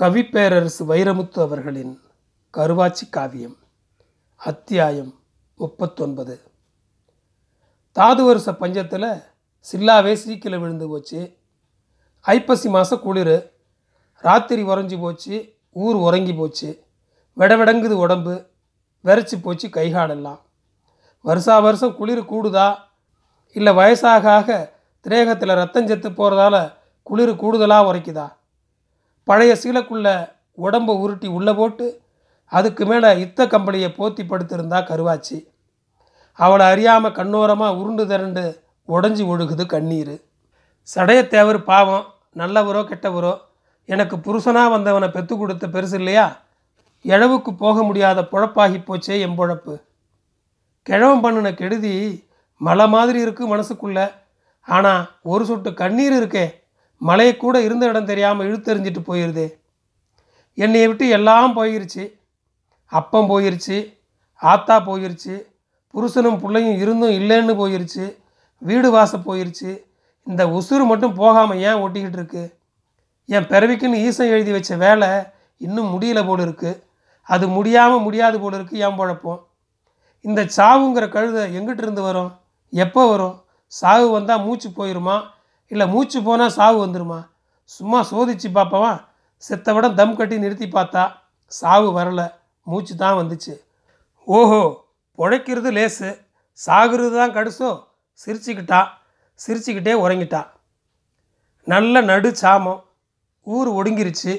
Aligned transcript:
கவிப்பேரரசு 0.00 0.84
வைரமுத்து 0.88 1.40
அவர்களின் 1.40 2.00
கருவாச்சி 2.56 3.08
காவியம் 3.10 3.56
அத்தியாயம் 4.36 5.14
முப்பத்தொன்பது. 5.58 6.40
தாது 7.92 8.24
வருஷ 8.24 8.52
பஞ்சத்தில் 8.52 9.22
சில்லாவே 9.72 10.16
சீக்கில 10.26 10.58
விழுந்து 10.60 10.88
போச்சு. 10.88 11.36
ஐப்பசி 12.20 12.68
மாதம் 12.68 13.00
குளிர் 13.00 13.52
ராத்திரி 14.16 14.62
உறைஞ்சி 14.62 15.00
போச்சு 15.00 15.56
ஊர் 15.72 15.94
உறங்கி 15.94 16.34
போச்சு. 16.34 16.84
விடவிடங்குது 17.36 17.90
உடம்பு 17.90 18.46
வெறச்சி 19.04 19.42
போச்சு 19.42 19.68
கைகாலெல்லாம். 19.68 20.40
வருஷா 21.22 21.58
வருஷம் 21.58 21.96
குளிர் 21.96 22.30
கூடுதா? 22.30 22.76
இல்லை 23.52 23.72
வயசாக 23.72 24.28
ஆக 24.28 24.72
திரேகத்தில் 25.00 25.54
ரத்தம் 25.54 25.86
செத்து 25.86 26.10
போகிறதால 26.10 26.72
குளிர் 27.02 27.36
கூடுதலாக 27.36 27.92
உரைக்குதா 27.92 28.40
பழைய 29.24 29.52
சீலைக்குள்ள 29.62 30.08
உடம்பை 30.54 30.94
உருட்டி 30.96 31.26
உள்ளே 31.26 31.52
போட்டு 31.52 31.86
அதுக்கு 32.46 32.86
மேலே 32.86 33.08
இத்த 33.24 33.46
கம்பளியை 33.46 33.88
போத்தி 33.98 34.22
படுத்திருந்தா 34.26 34.78
கருவாச்சி. 34.90 35.46
அவளை 36.32 36.66
அறியாமல் 36.66 37.12
கண்ணோரமாக 37.12 37.76
உருண்டு 37.76 38.06
திரண்டு 38.06 38.64
உடஞ்சி 38.88 39.24
ஒழுகுது 39.26 39.66
கண்ணீர். 39.66 40.14
சடையத்தேவர் 40.88 41.60
பாவம் 41.64 42.06
நல்லவரோ 42.36 42.82
கெட்டவரோ 42.90 43.34
எனக்கு 43.84 44.16
புருஷனாக 44.16 44.70
வந்தவனை 44.70 45.08
பெத்து 45.10 45.34
கொடுத்த 45.36 45.66
பெருசு 45.66 45.94
இல்லையா? 45.94 46.26
இழவுக்கு 47.04 47.54
போக 47.54 47.82
முடியாத 47.82 48.20
பொழப்பாகி 48.22 48.78
போச்சே 48.88 49.14
என் 49.20 49.38
பொழப்பு. 49.38 49.74
கிழவன் 50.82 51.20
பண்ணின 51.20 51.52
கெடுதி 51.52 51.94
மலை 52.56 52.88
மாதிரி 52.88 53.18
இருக்குது 53.24 53.52
மனசுக்குள்ள. 53.52 54.00
ஆனால் 54.68 55.02
ஒரு 55.22 55.44
சொட்டு 55.44 55.70
கண்ணீர் 55.74 56.14
இருக்கே 56.20 56.44
மலையை 57.08 57.34
கூட 57.36 57.56
இருந்த 57.66 57.84
இடம் 57.90 58.10
தெரியாமல் 58.10 58.48
இழுத்தெறிஞ்சிட்டு 58.48 59.00
போயிடுதே 59.08 59.46
என்னையை 60.58 60.86
விட்டு 60.88 61.06
எல்லாம் 61.16 61.54
போயிருச்சு. 61.58 62.04
அப்பம் 62.92 63.30
போயிருச்சு 63.30 63.76
ஆத்தா 64.42 64.74
போயிருச்சு 64.88 65.34
புருஷனும் 65.94 66.40
பிள்ளையும் 66.42 66.78
இருந்தும் 66.82 67.16
இல்லைன்னு 67.20 67.54
போயிருச்சு 67.62 68.04
வீடு 68.62 68.88
வாச 68.90 69.12
போயிருச்சு. 69.26 69.70
இந்த 70.26 70.42
உசுறு 70.58 70.84
மட்டும் 70.90 71.14
போகாமல் 71.20 71.62
ஏன் 71.68 71.80
ஒட்டிக்கிட்டு 71.84 72.18
இருக்கு? 72.20 72.42
என் 73.28 73.48
பிறவிக்குன்னு 73.52 74.02
ஈசன் 74.06 74.32
எழுதி 74.34 74.52
வச்ச 74.52 74.76
வேலை 74.76 75.08
இன்னும் 75.66 75.90
முடியல 75.94 76.20
போல 76.26 76.42
இருக்கு 76.42 76.70
அது 77.28 77.44
முடியாமல் 77.56 78.04
முடியாது 78.06 78.36
போல 78.40 78.56
இருக்கு 78.58 78.76
ஏன் 78.86 78.98
பழப்போம். 79.00 79.40
இந்த 80.24 80.40
சாவுங்கிற 80.56 81.04
கழுதை 81.08 81.42
எங்கிட்டிருந்து 81.58 82.02
வரும்? 82.08 82.30
எப்போ 82.72 83.02
வரும்? 83.10 83.36
சாவு 83.72 84.06
வந்தால் 84.10 84.44
மூச்சு 84.46 84.68
போயிடுமா 84.68 85.16
இல்லை 85.72 85.86
மூச்சு 85.88 86.18
போனால் 86.22 86.54
சாவு 86.56 86.86
வந்துடுமா 86.86 87.20
சும்மா 87.64 87.98
சோதிச்சு 88.10 88.48
பார்ப்பவா 88.56 88.92
செத்தவிடம் 89.48 89.94
தம் 89.94 90.16
கட்டி 90.16 90.38
நிறுத்தி 90.38 90.66
பார்த்தா 90.66 91.04
சாவு 91.46 91.88
வரலை. 91.98 92.26
மூச்சு 92.62 92.96
தான் 92.96 93.18
வந்துச்சு. 93.20 93.54
ஓஹோ 94.28 94.60
பிழைக்கிறது 95.18 95.70
லேசு. 95.78 96.08
சாகுறது 96.66 97.16
தான் 97.16 97.34
கடுசோ. 97.36 97.70
சிரிச்சுக்கிட்டா 98.22 98.80
சிரிச்சுக்கிட்டே 99.46 99.94
உறங்கிட்டா. 100.04 100.42
நல்ல 101.64 102.00
நடு 102.00 102.30
சாமம். 102.42 102.80
ஊர் 103.42 103.68
ஒடுங்கிருச்சு. 103.68 104.32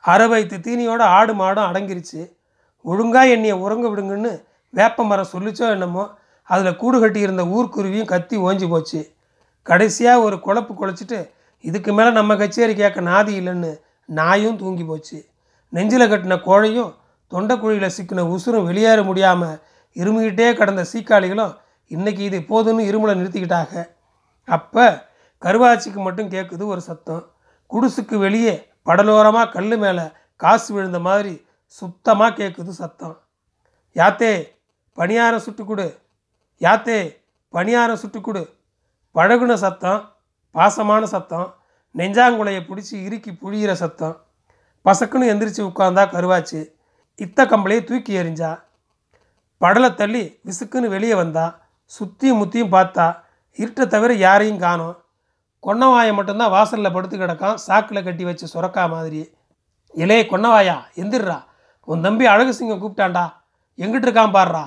அரை 0.00 0.28
வயிற்று 0.28 0.56
தீனியோட 0.66 1.02
ஆடு 1.18 1.32
மாடும் 1.34 1.68
அடங்கிருச்சு. 1.70 2.20
ஒழுங்காக 2.80 3.34
என்னைய 3.36 3.54
உறங்க 3.64 3.86
விடுங்கன்னு 3.88 4.32
வேப்ப 4.74 5.04
மரம் 5.04 5.32
சொல்லிச்சோ 5.32 5.66
என்னமோ. 5.76 6.04
அதில் 6.42 6.76
கூடு 6.76 6.96
கட்டியிருந்த 7.00 7.44
ஊர்க்குருவியும் 7.56 8.10
கத்தி 8.14 8.36
ஓஞ்சி 8.38 8.68
போச்சு. 8.68 9.00
கடைசியாக 9.66 10.24
ஒரு 10.26 10.36
குழப்பு 10.46 10.72
குழச்சிட்டு 10.80 11.18
இதுக்கு 11.60 11.92
மேலே 11.92 12.10
நம்ம 12.10 12.36
கச்சேரி 12.36 12.74
கேட்க 12.74 13.00
நாதி 13.00 13.32
இல்லைன்னு 13.40 13.70
நாயும் 14.04 14.56
தூங்கி 14.56 14.84
போச்சு. 14.84 15.18
நெஞ்சில் 15.68 16.10
கட்டின 16.10 16.36
கோழையும் 16.48 16.94
தொண்டைக்குழியில் 17.32 17.94
சிக்கின 17.96 18.24
உசுரும் 18.34 18.66
வெளியேற 18.68 19.02
முடியாமல் 19.02 19.56
இருமுகிட்டே 19.96 20.48
கடந்த 20.56 20.82
சீக்காளிகளும் 20.92 21.54
இன்னைக்கு 21.86 22.22
இது 22.28 22.38
போதுன்னு 22.50 22.82
இருமலை 22.90 23.14
நிறுத்திக்கிட்டாங்க 23.20 23.76
அப்போ 24.44 24.84
கருவாச்சிக்கு 25.42 26.00
மட்டும் 26.06 26.30
கேட்குது 26.30 26.64
ஒரு 26.66 26.80
சத்தம். 26.80 27.24
குடிசுக்கு 27.70 28.16
வெளியே 28.18 28.54
படலோரமாக 28.86 29.50
கல் 29.50 29.76
மேலே 29.78 30.04
காசு 30.36 30.68
விழுந்த 30.74 30.98
மாதிரி 30.98 31.46
சுத்தமாக 31.66 32.36
கேட்குது 32.40 32.72
சத்தம். 32.82 33.16
யாத்தே 33.96 34.32
பணியாரம் 34.98 35.44
சுட்டு 35.46 35.64
கொடு. 35.64 35.86
யாத்தே 36.60 36.98
பணியாரம் 37.52 38.00
சுட்டு 38.02 38.20
கொடு. 38.20 38.42
பழகுன 39.16 39.52
சத்தம் 39.52 40.00
பாசமான 40.54 41.02
சத்தம் 41.02 41.54
நெஞ்சாங்குலையை 41.94 42.60
பிடிச்சி 42.68 42.96
இறுக்கி 43.06 43.30
புழியிற 43.32 43.72
சத்தம் 43.72 44.16
பசக்குன்னு 44.84 45.30
எந்திரிச்சு 45.32 45.62
உட்காந்தா 45.62 46.02
கருவாச்சு 46.10 46.60
இத்த 47.18 47.46
கம்பளையை 47.46 47.84
தூக்கி 47.84 48.18
எறிஞ்சா 48.18 48.50
படலை 49.60 49.94
தள்ளி 49.94 50.40
விசுக்குன்னு 50.46 50.88
வெளியே 50.88 51.14
வந்தா 51.14 51.46
சுற்றியும் 51.86 52.40
முத்தியும் 52.40 52.72
பார்த்தா 52.72 53.06
இருட்டை 53.58 53.86
தவிர 53.86 54.12
யாரையும் 54.14 54.58
காணும். 54.58 54.96
கொன்னவாயை 55.62 56.12
மட்டும்தான் 56.14 56.50
வாசலில் 56.50 56.92
படுத்து 56.92 57.16
கிடக்கான் 57.16 57.56
சாக்கில் 57.66 58.04
கட்டி 58.04 58.24
வச்சு 58.24 58.46
சுரக்கா 58.54 58.88
மாதிரி 58.88 59.32
இலே 59.94 60.22
கொன்னவாயா 60.22 60.76
எந்திர்றா. 60.96 61.38
உன் 61.84 62.00
தம்பி 62.00 62.26
அழகு 62.26 62.54
சிங்கம் 62.54 62.82
கூப்பிட்டான்டா. 62.82 63.32
எங்கிட்டு 63.78 64.06
இருக்கான் 64.08 64.36
பாடுறா 64.36 64.64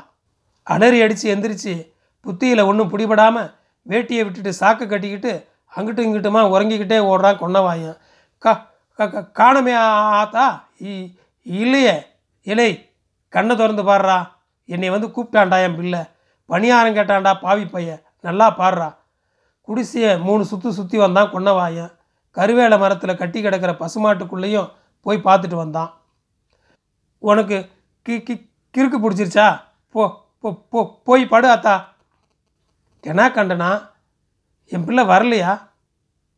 அலறி 0.64 1.02
அடித்து 1.02 1.36
எந்திரிச்சு 1.36 1.94
புத்தியில் 2.26 2.68
ஒன்றும் 2.70 2.92
பிடிபடாமல் 2.94 3.58
வேட்டியை 3.88 4.24
விட்டுட்டு 4.24 4.54
சாக்கு 4.60 4.88
கட்டிக்கிட்டு 4.88 5.48
அங்கிட்டும் 5.76 6.06
இங்கிட்டுமா 6.06 6.42
உறங்கிக்கிட்டே 6.42 6.98
ஓடுறான் 6.98 7.38
கொன்னவாயன். 7.38 7.98
கா 8.38 8.68
க- 8.96 9.08
காணமே 9.08 9.76
ஆத்தா. 9.76 10.68
இ- 10.80 11.16
இல்லையே. 11.44 12.06
இலை 12.42 12.92
கண்ணை 13.30 13.56
திறந்து 13.56 13.84
பாடுறா. 13.84 14.28
என்னை 14.66 14.90
வந்து 14.90 15.08
கூப்பிட்டான்டா 15.08 15.64
என் 15.64 15.76
பிள்ளை. 15.76 16.00
பணியாரம் 16.50 16.94
கேட்டான்டா 16.94 17.40
பாவி 17.40 17.66
பையன். 17.66 18.02
நல்லா 18.22 18.58
பாடுறா. 18.58 18.96
குடிசையை 19.62 20.20
மூணு 20.20 20.46
சுற்றி 20.46 20.72
சுற்றி 20.72 20.98
வந்தான் 20.98 21.32
கொன்னவாயன். 21.32 21.92
கருவேல 22.36 22.80
மரத்தில் 22.80 23.18
கட்டி 23.18 23.42
கிடக்கிற 23.42 23.74
பசுமாட்டுக்குள்ளேயும் 23.74 24.72
போய் 25.02 25.22
பார்த்துட்டு 25.24 25.56
வந்தான். 25.56 25.94
உனக்கு 27.18 27.70
கி 28.02 28.24
கி 28.24 28.50
கிறுக்கு 28.78 28.98
பிடிச்சிருச்சா? 29.02 29.62
போ 29.90 30.26
போ 30.40 30.54
போ 30.70 31.02
போய் 31.04 31.28
படு 31.28 31.48
அத்தா 31.48 31.84
என்ன 33.02 33.30
கண்டனா? 33.30 33.90
என் 34.66 34.86
பிள்ளை 34.86 35.04
வரலையா? 35.04 35.62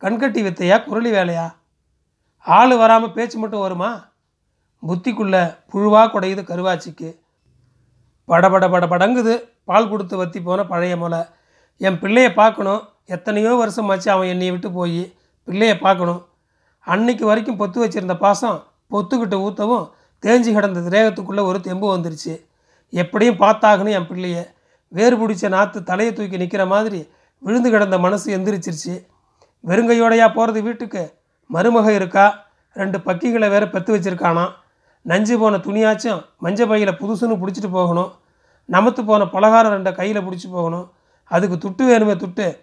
கண்கட்டி 0.00 0.42
வித்தையா? 0.42 0.84
குரளி 0.84 1.10
வேலையா? 1.10 1.54
ஆள் 2.38 2.76
வராமல் 2.76 3.12
பேச்சு 3.12 3.38
மட்டும் 3.38 3.60
வருமா? 3.60 4.10
புத்திக்குள்ளே 4.88 5.56
புழுவாக 5.72 6.06
குடையுது 6.12 6.42
கருவாச்சிக்கு. 6.42 7.18
படபட 8.24 8.68
பட 8.68 8.86
படங்குது. 8.86 9.34
பால் 9.64 9.88
கொடுத்து 9.88 10.16
வத்தி 10.16 10.42
போன 10.42 10.64
பழைய 10.64 10.96
முலை 10.96 11.20
என் 11.78 11.98
பிள்ளையை 11.98 12.32
பார்க்கணும். 12.32 12.88
எத்தனையோ 13.04 13.54
வருஷம் 13.54 13.88
ஆச்சு 13.88 14.10
அவன் 14.10 14.28
என்னையை 14.28 14.50
விட்டு 14.50 14.72
போய் 14.72 15.14
பிள்ளையை 15.44 15.78
பார்க்கணும். 15.78 16.26
அன்னைக்கு 16.78 17.26
வரைக்கும் 17.26 17.60
பொத்து 17.60 17.78
வச்சிருந்த 17.84 18.18
பாசம் 18.18 18.64
பொத்துக்கிட்ட 18.90 19.36
ஊற்றவும் 19.46 19.90
தேஞ்சு 20.22 20.52
கிடந்த 20.52 20.80
திரேகத்துக்குள்ளே 20.80 21.42
ஒரு 21.44 21.60
தெம்பு 21.60 21.98
வந்துருச்சு. 21.98 22.44
எப்படியும் 22.90 23.38
பார்த்தாகணும் 23.38 23.90
என் 23.90 24.06
பிள்ளையை. 24.06 24.54
வேறு 24.92 25.16
பிடிச்ச 25.16 25.48
நாற்று 25.48 25.82
தலையை 25.82 26.14
தூக்கி 26.14 26.36
நிற்கிற 26.36 26.66
மாதிரி 26.66 27.08
விழுந்து 27.38 27.70
கிடந்த 27.70 27.98
மனசு 27.98 28.38
எந்திரிச்சிருச்சு. 28.38 29.06
வெறுங்கையோடையா 29.66 30.32
போகிறது 30.34 30.62
வீட்டுக்கு 30.62 31.14
மருமக 31.52 31.88
இருக்கா? 31.88 32.46
ரெண்டு 32.72 32.98
பக்கிகளை 32.98 33.48
வேற 33.48 33.68
பெற்று 33.68 33.98
வச்சுருக்கானா? 33.98 34.48
நஞ்சு 35.02 35.38
போன 35.38 35.56
துணியாச்சும் 35.56 36.24
மஞ்சள் 36.38 36.68
பையில் 36.68 36.98
புதுசுன்னு 36.98 37.38
பிடிச்சிட்டு 37.38 37.70
போகணும். 37.70 38.12
நமத்து 38.72 39.04
போன 39.04 39.26
பலகாரம் 39.26 39.72
ரெண்டை 39.72 39.92
கையில் 39.94 40.20
பிடிச்சி 40.20 40.50
போகணும். 40.50 40.90
அதுக்கு 41.24 41.68
துட்டு 41.68 41.88
வேணுமே 41.88 42.14
துட்டு. 42.14 42.58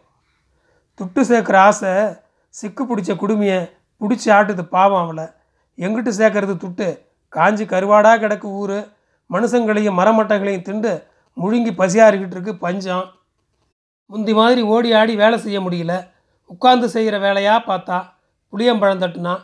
துட்டு 1.02 1.22
சேர்க்குற 1.22 1.56
ஆசை 1.56 1.90
சிக்கு 2.62 2.86
பிடிச்ச 2.90 3.16
குடுமியை 3.16 3.70
பிடிச்சி 4.00 4.26
ஆட்டுது 4.26 4.62
பாவம் 4.62 5.04
அவளை. 5.04 5.24
எங்கிட்டு 5.78 6.12
சேர்க்கறது 6.22 6.56
துட்டு? 6.56 7.00
காஞ்சி 7.30 7.66
கருவாடாக 7.66 8.20
கிடக்கு 8.20 8.44
ஊர். 8.44 8.88
மனுஷங்களையும் 9.34 10.00
மரமட்டைகளையும் 10.00 10.62
திண்டு 10.62 11.08
முழுங்கி 11.40 11.72
பசியாறிக்கிட்டு 11.72 12.36
இருக்கு 12.36 12.56
பஞ்சம். 12.56 13.06
முந்தி 14.06 14.34
மாதிரி 14.34 14.62
ஓடி 14.62 14.94
ஆடி 14.94 15.16
வேலை 15.16 15.40
செய்ய 15.40 15.60
முடியல. 15.60 16.10
உட்கார்ந்து 16.46 16.90
செய்கிற 16.90 17.20
வேலையாக 17.20 17.76
பார்த்தா 17.76 18.10
புளியம்பழம் 18.52 19.02
தட்டுனா. 19.02 19.40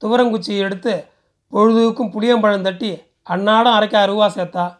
துவரங்குச்சியை 0.00 0.58
எடுத்து 0.58 1.06
பொழுதுக்கும் 1.50 2.12
புளியம்பழம் 2.12 2.62
தட்டி 2.62 2.90
அன்னாடம் 3.30 3.76
அரைக்க 3.78 3.96
அருவா 4.04 4.26
சேர்த்தா. 4.36 4.76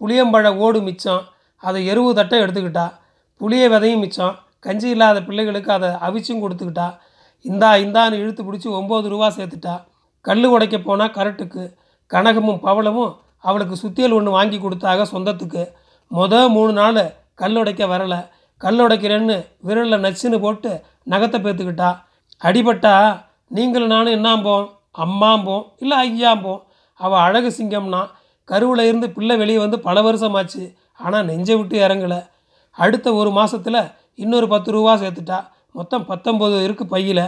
புளியம்பழ 0.00 0.56
ஓடு 0.56 0.80
மிச்சம். 0.80 1.22
அதை 1.56 1.80
எருவு 1.90 2.12
தட்டை 2.12 2.40
எடுத்துக்கிட்டா. 2.40 2.92
புளிய 3.36 3.68
விதையும் 3.68 3.98
மிச்சம். 3.98 4.34
கஞ்சி 4.60 4.88
இல்லாத 4.88 5.22
பிள்ளைகளுக்கு 5.22 5.72
அதை 5.72 5.88
அவிச்சும் 5.88 6.42
கொடுத்துக்கிட்டா. 6.42 6.98
இந்தா 7.42 7.74
இந்தான்னு 7.74 8.12
இழுத்து 8.12 8.42
பிடிச்சி 8.42 8.66
ஒம்பது 8.80 9.08
ரூபா 9.08 9.28
சேர்த்துட்டா. 9.28 9.84
கல் 10.20 10.44
உடைக்க 10.44 10.78
போனால் 10.78 11.10
கரட்டுக்கு. 11.10 11.74
கனகமும் 12.10 12.60
பவளமும் 12.60 13.16
அவளுக்கு 13.38 13.76
சுத்தியல் 13.76 14.12
ஒன்று 14.12 14.30
வாங்கி 14.30 14.60
கொடுத்தாக 14.60 15.18
சொந்தத்துக்கு. 15.18 15.72
மொதல் 16.10 16.48
மூணு 16.48 16.72
நாள் 16.72 17.14
கல் 17.34 17.56
உடைக்க 17.56 17.86
வரலை. 17.86 18.28
கல் 18.56 18.86
உடைக்கிறேன்னு 18.86 19.46
விரலில் 19.66 20.00
நச்சுன்னு 20.00 20.40
போட்டு 20.40 20.80
நகத்தை 21.10 21.40
பேத்துக்கிட்டா. 21.40 21.98
அடிபட்டா 22.42 23.22
நீங்களும் 23.48 23.88
நானும் 23.88 24.12
என்னாம்போம்? 24.12 24.68
அம்மாம்போம்? 24.98 25.64
இல்லை 25.78 25.98
ஐயாம்போம்? 25.98 26.62
அவள் 26.94 27.18
அழகு 27.18 27.54
சிங்கம்னா 27.58 28.08
கருவில் 28.44 28.84
இருந்து 28.84 29.10
பிள்ளை 29.10 29.36
வெளியே 29.36 29.58
வந்து 29.58 29.78
பல 29.78 30.00
வருஷமாச்சு. 30.00 30.74
ஆனால் 30.98 31.24
நெஞ்சை 31.24 31.56
விட்டு 31.56 31.88
இறங்கலை. 31.88 32.28
அடுத்த 32.70 33.12
ஒரு 33.12 33.30
மாதத்தில் 33.30 33.90
இன்னொரு 34.14 34.48
பத்து 34.48 34.72
ரூபா 34.72 34.94
சேர்த்துட்டா. 34.94 35.48
மொத்தம் 35.72 36.08
பத்தொம்பது 36.08 36.62
இருக்கு 36.62 36.86
பையில். 36.86 37.22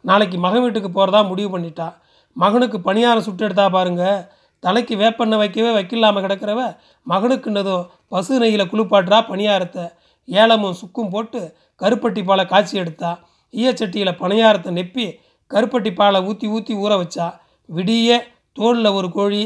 நாளைக்கு 0.00 0.38
மகன் 0.38 0.62
வீட்டுக்கு 0.62 0.90
போகிறதா 0.90 1.22
முடிவு 1.22 1.58
பண்ணிட்டா. 1.58 1.94
மகனுக்கு 2.32 2.78
பணியாரம் 2.78 3.18
சுட்டு 3.18 3.44
எடுத்தா 3.44 3.68
பாருங்கள் 3.68 4.24
தலைக்கு 4.66 4.94
வேப்பெண்ணை 5.02 5.36
வைக்கவே 5.42 5.70
வைக்கலாமல் 5.78 6.24
கிடக்கிறவ 6.24 6.60
மகனுக்குன்னதும் 7.06 7.84
பசு 8.12 8.34
நெய்யில் 8.42 8.70
குளிப்பாட்டுறா 8.72 9.18
பணியாரத்தை. 9.30 9.84
ஏலமும் 10.28 10.78
சுக்கும் 10.80 11.10
போட்டு 11.12 11.40
கருப்பட்டி 11.80 12.22
பாலை 12.28 12.44
காய்ச்சி 12.52 12.74
எடுத்தா. 12.82 13.10
ஈயச்சட்டியில் 13.54 14.18
பணியாரத்தை 14.22 14.70
நெப்பி 14.78 15.06
கருப்பட்டி 15.50 15.90
பாலை 16.00 16.20
ஊற்றி 16.28 16.46
ஊற்றி 16.56 16.74
ஊற 16.84 16.92
வச்சா. 17.02 17.26
விடிய 17.68 18.18
தோளில் 18.58 18.96
ஒரு 18.98 19.08
கோழி 19.16 19.42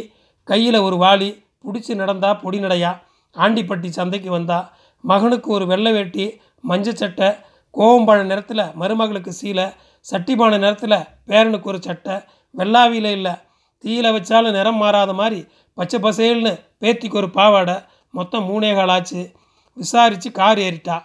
கையில் 0.48 0.78
ஒரு 0.86 0.96
வாளி 1.04 1.30
பிடிச்சி 1.64 1.92
நடந்தா 2.00 2.30
பொடி 2.42 2.58
நடையா. 2.64 2.92
ஆண்டிப்பட்டி 3.36 3.88
சந்தைக்கு 3.98 4.30
வந்தா. 4.36 4.58
மகனுக்கு 5.04 5.48
ஒரு 5.56 5.64
வெள்ளை 5.72 5.92
வேட்டி 5.96 6.24
மஞ்சச்சட்டை 6.70 7.28
கோவம்பான 7.74 8.20
நேரத்தில் 8.30 8.64
மருமகளுக்கு 8.80 9.32
சீலை 9.40 9.66
சட்டிபான 10.06 10.52
நேரத்தில் 10.64 11.06
பேரனுக்கு 11.28 11.68
ஒரு 11.72 11.80
சட்டை 11.86 12.16
வெள்ளாவியில் 12.54 13.10
இல்லை 13.16 13.34
தீயில 13.84 14.06
வச்சாலும் 14.16 14.56
நிறம் 14.58 14.76
மாறாத 14.76 15.12
மாதிரி 15.12 15.40
பச்சை 15.78 15.98
பசேல்னு 16.00 16.52
பேத்திக்கு 16.80 17.20
ஒரு 17.20 17.30
பாவாடை 17.30 17.76
மொத்தம் 18.10 18.46
மூணே 18.50 18.74
கால் 18.74 18.88
ஆச்சு. 18.88 19.20
விசாரித்து 19.76 20.28
கார் 20.32 20.58
ஏறிட்டா. 20.58 20.96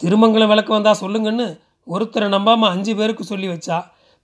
திருமங்கலம் 0.00 0.48
விளக்கு 0.48 0.72
வந்தால் 0.72 1.00
சொல்லுங்கன்னு 1.00 1.46
ஒருத்தரை 1.86 2.28
நம்பாமல் 2.28 2.70
அஞ்சு 2.70 2.96
பேருக்கு 2.96 3.24
சொல்லி 3.24 3.48
வச்சா. 3.48 3.78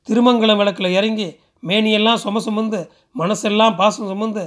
திருமங்கலம் 0.06 0.56
விளக்கில் 0.56 0.96
இறங்கி 0.98 1.28
மேனியெல்லாம் 1.66 2.22
சும 2.24 2.38
சுமந்து 2.38 2.80
மனசெல்லாம் 3.18 3.76
பாசம் 3.76 4.06
சுமந்து 4.06 4.44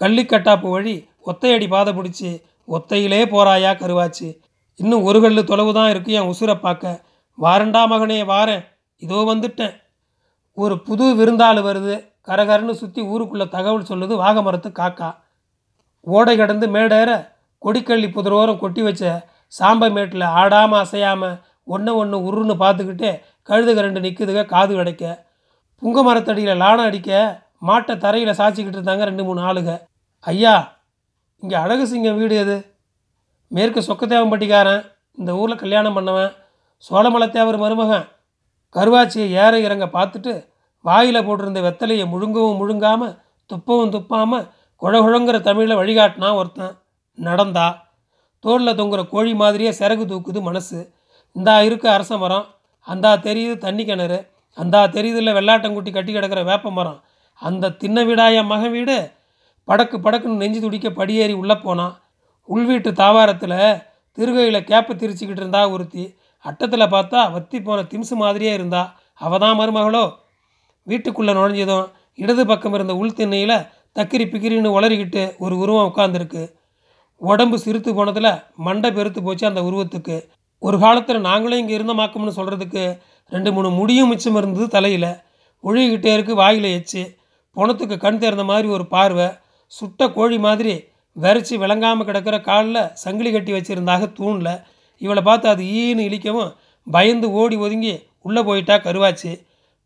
கள்ளிக்கட்டாப்பு 0.00 0.68
வழி 0.70 1.08
ஒத்தையடி 1.26 1.68
பாதை 1.68 1.92
பிடிச்சி 1.94 2.30
ஒத்தையிலே 2.68 3.20
போறாயா 3.34 3.70
கருவாச்சு. 3.82 4.28
இன்னும் 4.80 5.02
ஒரு 5.02 5.20
கல்லு 5.20 5.44
தொலைவு 5.44 5.72
தான் 5.74 5.90
இருக்கு 5.90 6.12
என் 6.12 6.30
உசுரை 6.32 6.54
பார்க்க. 6.60 7.04
வாரண்டா 7.38 7.82
மகனே 7.92 8.18
வாரேன். 8.32 8.64
இதோ 9.02 9.14
வந்துட்டேன். 9.14 9.74
ஒரு 10.58 10.82
புது 10.82 11.04
விருந்தாள் 11.14 11.60
வருது. 11.68 11.96
கரகரன்னு 12.28 12.74
சுற்றி 12.80 13.00
ஊருக்குள்ளே 13.02 13.46
தகவல் 13.46 13.88
சொல்லுது 13.90 14.14
வாகமரத்து 14.22 14.70
காக்கா. 14.70 15.08
ஓடை 16.06 16.36
கடந்து 16.36 16.66
மேடேற 16.66 17.10
கொடிக்கள்ளி 17.62 18.08
புதரோரம் 18.08 18.58
கொட்டி 18.58 18.82
வச்ச 18.82 19.04
சாம்பை 19.52 19.88
மேட்டில் 19.90 20.26
ஆடாமல் 20.40 20.82
அசையாமல் 20.84 21.36
ஒன்று 21.64 21.92
ஒன்று 21.96 22.16
உருன்னு 22.28 22.54
பார்த்துக்கிட்டே 22.62 23.10
கழுதுக 23.48 23.80
ரெண்டு 23.80 24.00
நிற்குதுங்க 24.00 24.42
காது 24.46 24.74
கிடைக்க 24.74 25.04
புங்க 25.82 26.02
மரத்தடியில் 26.02 26.60
லானம் 26.62 26.88
அடிக்க 26.88 27.10
மாட்டை 27.62 27.94
தரையில் 27.98 28.38
சாய்ச்சிக்கிட்டு 28.38 28.78
இருந்தாங்க 28.78 29.04
ரெண்டு 29.04 29.24
மூணு 29.24 29.40
ஆளுங்க 29.40 29.72
ஐயா 30.24 30.54
இங்கே 31.42 31.56
அழகு 31.56 31.86
சிங்கம் 31.86 32.18
வீடு 32.20 32.34
எது? 32.36 32.56
மேற்கு 33.50 33.80
சொக்கத்தேவம்பட்டிக்காரன் 33.80 34.82
இந்த 35.18 35.32
ஊரில் 35.32 35.60
கல்யாணம் 35.62 35.96
பண்ணவன் 35.96 36.32
சோழமலத்தேவர் 36.84 37.58
மருமகன். 37.58 38.06
கருவாச்சியை 38.74 39.26
ஏற 39.42 39.60
இறங்க 39.60 39.86
பார்த்துட்டு 39.86 40.32
வாயில் 40.86 41.26
போட்டிருந்த 41.26 41.60
வெத்தலையை 41.66 42.06
முழுங்கவும் 42.12 42.60
முழுங்காமல் 42.60 43.14
துப்பவும் 43.50 43.92
துப்பாமல் 43.96 44.46
குழகுழங்குற 44.82 45.36
தமிழில் 45.40 45.80
வழிகாட்டினா 45.80 46.28
ஒருத்தன் 46.40 46.74
நடந்தா. 47.18 47.66
தோளில் 48.44 48.78
தொங்குற 48.80 49.02
கோழி 49.08 49.32
மாதிரியே 49.34 49.70
சிறகு 49.78 50.04
தூக்குது 50.10 50.40
மனசு. 50.40 50.78
இந்தா 51.36 51.54
இருக்க 51.68 51.86
அரச 51.92 52.12
மரம் 52.16 52.46
அந்தா 52.88 53.12
தெரியுது 53.26 53.54
தண்ணி 53.58 53.84
கிணறு 53.84 54.18
அந்தா 54.58 54.80
தெரியுதுல 54.96 55.32
வெள்ளாட்டங்குட்டி 55.38 55.90
கட்டி 55.92 56.12
கிடக்கிற 56.12 56.42
வேப்ப 56.42 56.70
மரம். 56.70 56.98
அந்த 57.42 57.74
தின்ன 57.80 58.04
வீடாய 58.04 58.44
மகன் 58.52 58.74
வீடு? 58.76 58.98
படக்கு 59.68 59.96
படக்குன்னு 60.04 60.42
நெஞ்சு 60.42 60.60
துடிக்க 60.60 60.88
படியேறி 60.90 61.32
உள்ளே 61.32 61.56
போனான். 61.56 61.94
உள்வீட்டு 62.48 62.90
தாவாரத்தில் 63.02 63.58
திருகையில் 64.18 64.66
கேப்பை 64.68 64.92
திரிச்சிக்கிட்டு 65.00 65.42
இருந்தா 65.44 65.62
ஒருத்தி. 65.74 66.04
அட்டத்தில் 66.44 66.92
பார்த்தா 66.94 67.20
வத்தி 67.32 67.58
போன 67.62 67.84
திம்சு 67.92 68.14
மாதிரியே 68.22 68.52
இருந்தா. 68.58 68.82
அவள் 69.20 69.42
தான் 69.44 69.58
மருமகளோ? 69.60 70.04
வீட்டுக்குள்ளே 70.86 71.32
நுழைஞ்சதும் 71.32 71.86
இடது 72.22 72.42
பக்கம் 72.46 72.74
இருந்த 72.76 72.94
உள் 73.00 73.16
திண்ணையில் 73.18 73.56
தக்கிரி 73.96 74.24
பிக்கிரின்னு 74.30 74.70
உளறிக்கிட்டு 74.76 75.22
ஒரு 75.44 75.54
உருவம் 75.62 75.88
உட்காந்துருக்கு 75.90 76.42
உடம்பு 77.20 77.56
சிறுத்து 77.64 77.90
போனதில் 77.94 78.32
மண்டை 78.66 78.88
பெருத்து 78.92 79.20
போச்சு 79.22 79.44
அந்த 79.46 79.60
உருவத்துக்கு. 79.68 80.16
ஒரு 80.62 80.76
காலத்தில் 80.78 81.26
நாங்களும் 81.28 81.60
இங்கே 81.62 81.74
இருந்தமாக்கம்னு 81.78 82.34
சொல்கிறதுக்கு 82.38 82.82
ரெண்டு 83.32 83.50
மூணு 83.52 83.68
முடியும் 83.78 84.10
மிச்சம் 84.12 84.36
இருந்தது 84.36 84.66
தலையில். 84.68 85.10
ஒழுகிக்கிட்டே 85.64 86.10
இருக்கு 86.16 86.34
வாயில் 86.34 86.68
எச்சு. 86.76 87.02
பொணத்துக்கு 87.56 87.96
கண் 88.04 88.20
திறந்த 88.22 88.44
மாதிரி 88.44 88.68
ஒரு 88.68 88.84
பார்வை. 88.94 89.28
சுட்ட 89.72 90.08
கோழி 90.16 90.38
மாதிரி 90.46 90.74
வெறச்சி 91.16 91.54
விளங்காமல் 91.62 92.06
கிடக்கிற 92.08 92.36
காலில் 92.48 92.82
சங்கிலி 93.02 93.30
கட்டி 93.32 93.52
வச்சுருந்தாக 93.52 94.12
தூணில். 94.18 94.52
இவளை 95.02 95.22
பார்த்து 95.22 95.46
அது 95.48 95.62
ஈன்னு 95.80 96.06
இழிக்கவும் 96.08 96.52
பயந்து 96.86 97.28
ஓடி 97.40 97.56
ஒதுங்கி 97.56 97.94
உள்ளே 98.26 98.42
போயிட்டா 98.42 98.74
கருவாச்சு. 98.78 99.32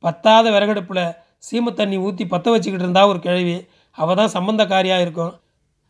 பத்தாத 0.05 0.51
விறகடுப்பில் 0.55 1.05
சீமை 1.39 1.73
தண்ணி 1.73 1.97
ஊற்றி 1.97 2.27
பற்ற 2.27 2.51
வச்சுக்கிட்டு 2.51 2.85
இருந்தா 2.87 3.07
ஒரு 3.07 3.19
கிழவி. 3.19 3.57
அவள் 3.93 4.19
தான் 4.21 4.35
சம்பந்தக்காரியாக 4.37 5.01
இருக்கும். 5.01 5.33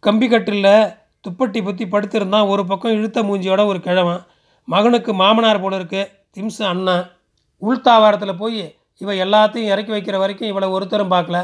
கம்பிக்கட்டில் 0.02 0.94
துப்பட்டி 1.24 1.62
புத்தி 1.62 1.84
படுத்திருந்தான் 1.86 2.46
ஒரு 2.46 2.66
பக்கம் 2.66 2.92
இழுத்த 2.92 3.22
மூஞ்சியோட 3.22 3.66
ஒரு 3.66 3.80
கிழவன். 3.80 4.20
மகனுக்கு 4.68 5.12
மாமனார் 5.14 5.60
போல 5.60 5.76
இருக்கு. 5.76 6.02
திம்ஸ் 6.36 6.62
அண்ணன் 6.62 7.04
உள்தாவாரத்தில் 7.62 8.40
போய் 8.42 8.74
இவ 8.96 9.12
எல்லாத்தையும் 9.12 9.70
இறக்கி 9.72 9.92
வைக்கிற 9.92 10.16
வரைக்கும் 10.18 10.48
இவளை 10.48 10.68
ஒருத்தரும் 10.68 11.12
பார்க்கல. 11.12 11.38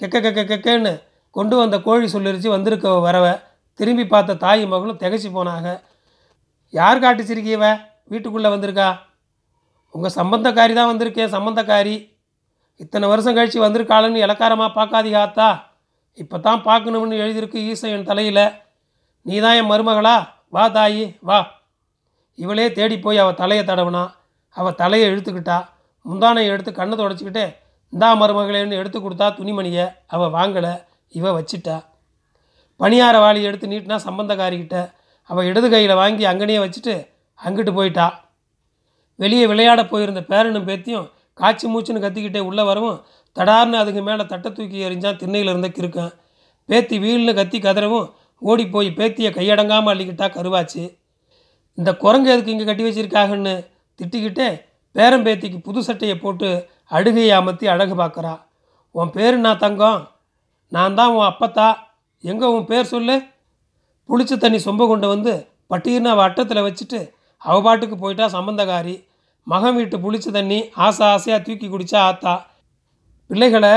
கெக்க 0.00 0.20
கெக்க 0.20 0.42
கெக்கன்னு 0.44 0.92
கொண்டு 1.30 1.56
வந்த 1.56 1.80
கோழி 1.80 2.06
சொல்லிருச்சு 2.12 2.48
வந்திருக்க 2.48 2.88
வரவ. 3.08 3.26
திரும்பி 3.74 4.06
பார்த்த 4.06 4.34
தாய் 4.34 4.66
மகளும் 4.66 4.98
திகச்சு 5.02 5.28
போனாங்க. 5.34 5.82
யார் 6.70 7.02
காட்டுச்சிருக்கீவ 7.04 7.64
வீட்டுக்குள்ளே 8.12 8.50
வந்திருக்கா? 8.54 8.88
உங்கள் 9.94 10.16
சம்பந்தக்காரி 10.16 10.72
தான் 10.72 10.90
வந்திருக்கேன் 10.92 11.34
சம்பந்தக்காரி. 11.36 12.11
இத்தனை 12.80 13.06
வருஷம் 13.12 13.36
கழித்து 13.36 13.58
வந்திருக்காளன்னு 13.64 14.22
இலக்காரமாக 14.26 14.70
பார்க்காதீங்க 14.78 15.18
ஆத்தா. 15.24 15.48
இப்போ 16.18 16.36
தான் 16.46 16.62
பார்க்கணும்னு 16.68 17.20
எழுதியிருக்கு 17.24 17.58
ஈசை 17.70 17.90
என் 17.96 18.08
தலையில். 18.10 18.44
நீ 19.26 19.36
தான் 19.44 19.58
என் 19.58 19.70
மருமகளா? 19.72 20.16
வா 20.54 20.64
தாயி 20.76 21.04
வா. 21.28 21.38
இவளே 22.38 22.66
தேடி 22.78 22.96
போய் 23.04 23.22
அவள் 23.22 23.40
தலையை 23.42 23.64
தடவுனா 23.70 24.02
அவள் 24.56 24.78
தலையை 24.82 25.06
இழுத்துக்கிட்டா 25.12 25.58
முந்தானையை 26.06 26.48
எடுத்து 26.54 26.70
கண்ணை 26.78 26.94
தொடச்சிக்கிட்டு 27.00 27.44
இந்தா 27.92 28.08
மருமகளேன்னு 28.20 28.78
எடுத்து 28.80 28.98
கொடுத்தா 29.00 29.26
துணிமணியை 29.38 29.84
அவள் 30.14 30.34
வாங்கலை 30.36 30.72
இவ 31.18 31.32
வச்சிட்டா. 31.38 31.76
பணியார 32.80 33.16
வாளி 33.24 33.40
எடுத்து 33.48 33.70
நீட்டினா 33.72 33.98
சம்பந்தக்காரிக்கிட்ட 34.06 34.78
அவள் 35.30 35.48
இடது 35.50 35.68
கையில் 35.74 36.00
வாங்கி 36.02 36.24
அங்கனையே 36.30 36.60
வச்சுட்டு 36.64 36.94
அங்கிட்டு 37.40 37.72
போயிட்டா. 37.78 38.06
வெளியே 39.18 39.44
விளையாட 39.50 39.80
போயிருந்த 39.92 40.22
பேரனும் 40.30 40.68
பேத்தியும் 40.68 41.08
காய்ச்சி 41.38 41.66
மூச்சுன்னு 41.68 42.04
கத்திக்கிட்டே 42.04 42.40
உள்ளே 42.48 42.62
வரவும் 42.62 42.98
தடார்னு 43.36 43.76
அதுக்கு 43.76 44.02
மேலே 44.02 44.24
தட்டை 44.24 44.48
தூக்கி 44.52 44.78
எறிஞ்சான் 44.86 45.16
திண்ணையில் 45.16 45.50
இருந்த 45.52 45.68
கிருக்கான் 45.68 46.12
பேத்தி 46.68 46.96
வீல்னு 46.98 47.32
கத்தி 47.34 47.58
கதறவும் 47.58 48.08
ஓடி 48.42 48.64
போய் 48.66 48.88
பேத்தியை 48.98 49.30
கையடங்காமல் 49.32 49.92
அள்ளிக்கிட்டா 49.92 50.26
கருவாச்சு. 50.36 50.82
இந்த 51.78 51.90
குரங்கு 51.96 52.32
எதுக்கு 52.32 52.50
இங்கே 52.50 52.64
கட்டி 52.64 52.84
வச்சிருக்காங்கன்னு 52.86 53.54
திட்டிக்கிட்டே 54.00 54.48
பேரம்பேத்திக்கு 54.94 55.58
புது 55.60 55.80
சட்டையை 55.82 56.16
போட்டு 56.18 56.48
அழுகையை 56.86 57.32
அமர்த்தி 57.36 57.66
அழகு 57.74 57.94
பார்க்குறா. 57.94 58.34
உன் 58.94 59.10
பேர் 59.10 59.36
நான் 59.38 59.62
தங்கம்? 59.64 60.00
நான் 60.72 60.94
தான் 60.94 61.12
உன் 61.16 61.28
அப்பத்தா. 61.30 61.68
எங்கே 62.24 62.46
உன் 62.46 62.66
பேர் 62.66 62.92
சொல்லு? 62.94 63.16
புளிச்ச 64.08 64.36
தண்ணி 64.36 64.58
சொம்ப 64.64 64.86
கொண்டு 64.88 65.06
வந்து 65.08 65.32
பட்டீர்னு 65.70 66.10
அவள் 66.10 66.26
அட்டத்தில் 66.28 66.66
வச்சுட்டு 66.66 67.00
அவ 67.42 67.56
பாட்டுக்கு 67.62 67.96
போயிட்டா 67.96 68.26
சம்பந்தக்காரி 68.34 68.94
மகன் 69.46 69.76
வீட்டு 69.76 69.96
புளிச்ச 70.02 70.30
தண்ணி 70.36 70.58
ஆசை 70.86 71.04
ஆசையாக 71.06 71.42
தூக்கி 71.46 71.66
குடித்தா 71.68 71.98
ஆத்தா. 72.08 72.34
பிள்ளைகளை 73.30 73.72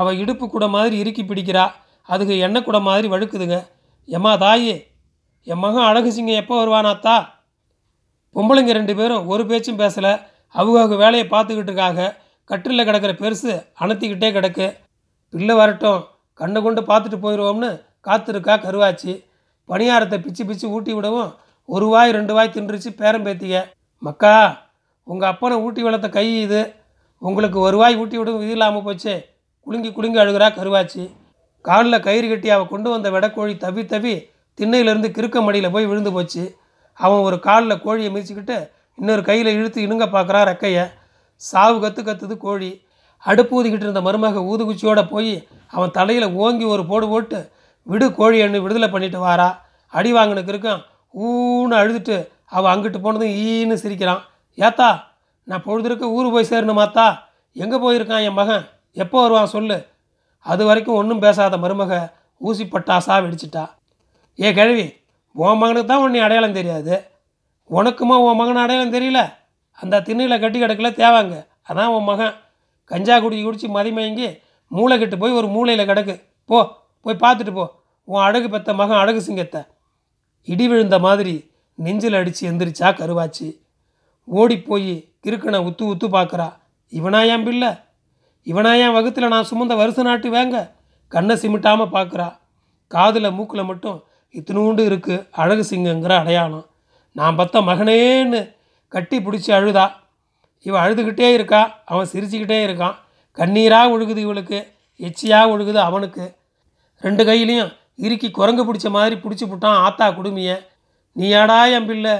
அவள் 0.00 0.18
இடுப்பு 0.22 0.44
கூட 0.48 0.66
மாதிரி 0.74 0.96
இறுக்கி 1.02 1.22
பிடிக்கிறா. 1.22 1.64
அதுக்கு 2.08 2.34
எண்ணெய் 2.46 2.66
கூட 2.68 2.78
மாதிரி 2.88 3.08
வழுக்குதுங்க. 3.12 3.58
எம்மா 4.16 4.32
தாயே 4.36 4.74
என் 5.46 5.62
மகன் 5.64 5.88
அழகு 5.90 6.10
சிங்கம் 6.16 6.40
எப்போ 6.42 6.54
வருவானாத்தா 6.60 7.14
பொம்பளைங்க 8.36 8.72
ரெண்டு 8.78 8.94
பேரும் 8.98 9.26
ஒரு 9.32 9.42
பேச்சும் 9.50 9.80
பேசலை. 9.82 10.12
அவங்க 10.54 10.76
அவங்க 10.80 10.96
வேலையை 11.04 11.26
பார்த்துக்கிட்டு 11.28 11.70
இருக்காங்க. 11.72 12.02
கட்டிலில் 12.50 12.86
கிடக்கிற 12.88 13.12
பெருசு 13.22 13.52
அணத்திக்கிட்டே 13.82 14.30
கிடக்கு. 14.36 14.66
பிள்ளை 15.34 15.54
வரட்டும் 15.60 16.00
கண்ணை 16.40 16.58
கொண்டு 16.62 16.82
பார்த்துட்டு 16.90 17.18
போயிடுவோம்னு 17.24 17.70
காத்திருக்கா 18.06 18.54
கருவாச்சி. 18.66 19.12
பணியாரத்தை 19.68 20.18
பிச்சு 20.24 20.42
பிச்சு 20.48 20.66
ஊட்டி 20.74 20.92
விடவும் 20.92 21.30
ஒரு 21.68 21.86
வாய் 21.92 22.16
ரெண்டு 22.18 22.32
வாய் 22.36 22.54
தின்றுச்சு 22.56 22.90
பேரம் 23.00 23.26
பேத்திக. 23.26 23.62
மக்கா 24.02 24.34
உங்கள் 25.06 25.30
அப்பனை 25.32 25.56
ஊட்டி 25.64 25.82
வளர்த்த 25.86 26.08
கை 26.08 26.26
இது. 26.42 26.60
உங்களுக்கு 27.22 27.58
ஒரு 27.66 27.76
வாய் 27.80 27.96
ஊட்டி 28.02 28.16
விடும் 28.18 28.42
இது 28.44 28.54
இல்லாமல் 28.56 28.84
போச்சே. 28.86 29.14
குலுங்கி 29.66 29.90
குலுங்கி 29.96 30.18
அழுகிறா 30.22 30.48
கருவாச்சி. 30.58 31.04
காலில் 31.64 32.04
கயிறு 32.06 32.26
கட்டி 32.28 32.48
அவள் 32.54 32.72
கொண்டு 32.72 32.88
வந்த 32.94 33.08
வெடக்கோழி 33.14 33.54
தவி 33.64 33.82
தவி 33.92 34.14
திண்ணையிலேருந்து 34.58 35.08
கிறுக்க 35.16 35.38
மடியில் 35.44 35.74
போய் 35.74 35.88
விழுந்து 35.90 36.10
போச்சு. 36.16 36.42
அவன் 37.00 37.24
ஒரு 37.28 37.36
காலில் 37.46 37.82
கோழியை 37.84 38.10
மிதிச்சுக்கிட்டு 38.14 38.56
இன்னொரு 38.98 39.22
கையில் 39.28 39.50
இழுத்து 39.58 39.78
இணுங்க 39.86 40.06
பார்க்குறான் 40.16 40.48
ரெக்கையை. 40.50 40.84
சாவு 41.42 41.78
கற்று 41.84 42.02
கத்துது 42.02 42.34
கோழி. 42.44 42.70
அடுப்பு 43.24 43.52
ஊதிக்கிட்டு 43.58 43.86
இருந்த 43.86 44.02
மருமக 44.06 44.42
ஊதுகுச்சியோடு 44.50 45.02
போய் 45.14 45.34
அவன் 45.76 45.94
தலையில் 45.98 46.28
ஓங்கி 46.44 46.66
ஒரு 46.74 46.82
போடு 46.90 47.06
போட்டு 47.12 47.38
விடு 47.86 48.06
கோழி 48.18 48.36
எண்ணு 48.44 48.58
விடுதலை 48.64 48.88
பண்ணிட்டு 48.90 49.18
வாரா. 49.26 49.48
அடி 49.92 50.10
வாங்கினுக்கு 50.16 50.52
இருக்கான் 50.54 50.82
ஊன்னு 51.14 51.74
அழுதுட்டு 51.80 52.16
அவள் 52.56 52.72
அங்கிட்டு 52.72 53.00
போனதும் 53.04 53.34
ஈன்னு 53.46 53.76
சிரிக்கிறான். 53.82 54.22
ஏத்தா 54.58 54.88
நான் 55.44 55.64
பொழுதுருக்கு 55.66 56.06
ஊர் 56.16 56.30
போய் 56.30 56.50
சேரணுமாத்தா 56.50 57.06
எங்கே 57.52 57.76
போயிருக்கான் 57.76 58.24
என் 58.26 58.38
மகன்? 58.38 58.64
எப்போ 58.92 59.20
வருவான் 59.22 59.46
சொல்லு. 59.46 59.86
அது 60.40 60.64
வரைக்கும் 60.64 60.98
ஒன்றும் 61.00 61.18
பேசாத 61.18 61.56
மருமக 61.56 62.12
ஊசி 62.36 62.64
பட்டாசா 62.64 63.14
வெடிச்சிட்டா. 63.24 63.64
ஏ 64.40 64.52
கிழவி 64.52 64.86
உன் 65.32 65.58
மகனுக்கு 65.58 65.90
தான் 65.90 66.02
உன்னை 66.02 66.20
அடையாளம் 66.20 66.52
தெரியாது. 66.52 66.94
உனக்குமா 67.70 68.16
உன் 68.26 68.36
மகன் 68.36 68.62
அடையாளம் 68.64 68.94
தெரியல? 68.96 69.20
அந்த 69.78 70.00
திண்ணையில் 70.00 70.40
கட்டி 70.40 70.58
கிடக்கல 70.60 70.90
தேவாங்க. 71.02 71.46
அதான் 71.68 71.92
உன் 71.96 72.04
மகன் 72.04 72.34
கஞ்சா 72.90 73.16
குடிச்சு 73.18 73.44
குடிச்சு 73.46 73.68
மதிமயங்கி 73.76 74.28
மூளை 74.70 74.98
கெட்டு 74.98 75.18
போய் 75.18 75.32
ஒரு 75.32 75.48
மூளையில் 75.48 75.88
கிடக்கு. 75.90 76.14
போ 76.44 76.58
போய் 77.00 77.22
பார்த்துட்டு 77.24 77.52
போ. 77.52 77.64
உன் 78.04 78.22
அழகு 78.22 78.48
பெத்த 78.48 78.72
மகன் 78.74 78.96
அழகு 78.96 79.20
சிங்கத்தை. 79.22 79.62
இடி 80.48 80.68
விழுந்த 80.68 80.98
மாதிரி 80.98 81.34
நெஞ்சில் 81.74 82.14
அடித்து 82.14 82.42
எந்திரிச்சா 82.50 82.88
கருவாச்சு. 83.00 83.46
ஓடி 84.24 84.60
போய் 84.60 85.08
கிறுக்கனை 85.26 85.58
உத்து 85.68 85.82
உத்து 85.82 86.08
பார்க்குறா. 86.08 86.52
இவனா 86.92 87.26
என் 87.26 87.44
பிள்ளை? 87.44 87.68
இவனா 88.44 88.78
என் 88.78 88.94
வகுத்தில் 88.94 89.28
நான் 89.28 89.46
சுமந்த 89.50 89.76
வருஷ 89.76 90.02
நாட்டு 90.02 90.30
வேங்க? 90.30 90.70
கண்ணை 91.08 91.36
சிமிட்டாமல் 91.36 91.92
பார்க்குறா. 91.92 92.36
காதில் 92.86 93.30
மூக்கில் 93.30 93.64
மட்டும் 93.64 94.04
இத்தினூண்டு 94.34 94.88
இருக்குது 94.90 95.28
அழகு 95.30 95.64
சிங்கங்கிற 95.70 96.18
அடையாளம். 96.18 96.66
நான் 97.12 97.36
பத்த 97.36 97.56
மகனேன்னு 97.60 98.54
கட்டி 98.88 99.18
பிடிச்சி 99.18 99.46
அழுதா. 99.46 99.92
இவன் 100.62 100.82
அழுதுகிட்டே 100.82 101.32
இருக்கா 101.32 101.82
அவன் 101.84 102.08
சிரிச்சுக்கிட்டே 102.12 102.66
இருக்கான். 102.66 102.94
கண்ணீராக 103.36 103.98
ஒழுகுது 103.98 104.16
இவளுக்கு 104.16 104.72
எச்சியாக 104.96 105.56
ஒழுகுது 105.56 105.74
அவனுக்கு. 105.74 106.34
ரெண்டு 107.00 107.24
கையிலையும் 107.24 107.76
இறுக்கி 107.96 108.30
குரங்கு 108.30 108.74
பிடிச்ச 108.74 108.90
மாதிரி 108.90 109.14
பிடிச்சி 109.14 109.48
புட்டான் 109.48 109.80
ஆத்தா 109.86 110.08
குடுமிய. 110.08 110.66
நீயாடா 111.16 111.72
என் 111.72 111.86
பிள்ளை? 111.86 112.12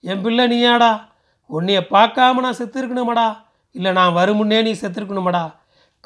என் 0.00 0.22
பிள்ளை 0.22 0.46
நீயாடா? 0.46 1.09
உன்னைய 1.52 1.80
பார்க்காம 1.90 2.40
நான் 2.40 2.56
செத்துருக்கணுமாடா. 2.56 3.36
இல்லை 3.70 3.92
நான் 3.92 4.12
வரும் 4.12 4.36
முன்னே 4.36 4.62
நீ 4.62 4.72
செத்துருக்கணுமாடா. 4.72 5.54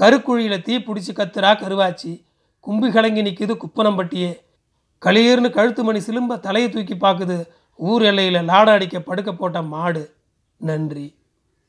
கருக்குழியில் 0.00 0.62
தீ 0.62 0.78
பிடிச்சி 0.78 1.12
கத்துறா 1.14 1.50
கருவாச்சி. 1.62 2.24
கும்பி 2.60 2.92
கலங்கி 2.92 3.22
நிற்கிது 3.22 3.56
குப்பனம்பட்டியே. 3.56 4.32
களீர்னு 5.06 5.50
கழுத்து 5.50 5.84
மணி 5.84 5.98
சிலும்ப 5.98 6.40
தலையை 6.40 6.70
தூக்கி 6.70 6.94
பார்க்குது 6.94 7.46
ஊர் 7.74 8.02
எல்லையில் 8.02 8.46
லாட 8.48 8.68
அடிக்க 8.68 9.00
படுக்க 9.00 9.32
போட்ட 9.32 9.62
மாடு. 9.62 10.14
நன்றி. 10.56 11.06